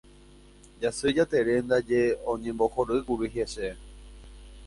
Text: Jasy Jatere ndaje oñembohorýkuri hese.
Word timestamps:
Jasy 0.81 1.09
Jatere 1.17 1.53
ndaje 1.65 2.01
oñembohorýkuri 2.31 3.27
hese. 3.35 3.67